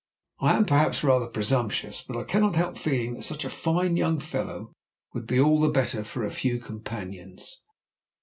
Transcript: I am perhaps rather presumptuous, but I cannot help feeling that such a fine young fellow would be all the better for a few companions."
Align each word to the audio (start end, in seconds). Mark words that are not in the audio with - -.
I 0.39 0.57
am 0.57 0.65
perhaps 0.65 1.03
rather 1.03 1.27
presumptuous, 1.27 2.01
but 2.01 2.17
I 2.17 2.23
cannot 2.23 2.55
help 2.55 2.75
feeling 2.75 3.13
that 3.13 3.21
such 3.23 3.45
a 3.45 3.51
fine 3.51 3.97
young 3.97 4.17
fellow 4.19 4.73
would 5.13 5.27
be 5.27 5.39
all 5.39 5.61
the 5.61 5.69
better 5.69 6.03
for 6.03 6.23
a 6.25 6.31
few 6.31 6.57
companions." 6.57 7.61